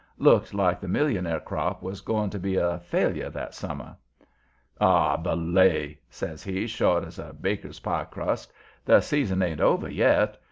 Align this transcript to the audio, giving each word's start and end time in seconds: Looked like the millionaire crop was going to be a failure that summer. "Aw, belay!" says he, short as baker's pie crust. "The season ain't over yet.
Looked 0.17 0.55
like 0.55 0.79
the 0.81 0.87
millionaire 0.87 1.39
crop 1.39 1.83
was 1.83 2.01
going 2.01 2.31
to 2.31 2.39
be 2.39 2.55
a 2.55 2.79
failure 2.79 3.29
that 3.29 3.53
summer. 3.53 3.95
"Aw, 4.79 5.15
belay!" 5.17 5.99
says 6.09 6.43
he, 6.43 6.65
short 6.65 7.03
as 7.03 7.19
baker's 7.39 7.81
pie 7.81 8.05
crust. 8.05 8.51
"The 8.83 9.01
season 9.01 9.43
ain't 9.43 9.61
over 9.61 9.87
yet. 9.91 10.37